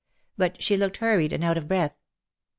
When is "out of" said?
1.43-1.67